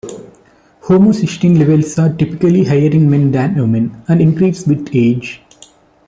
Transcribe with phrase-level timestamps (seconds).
[0.89, 5.43] Homocysteine levels are typically higher in men than women, and increase with age.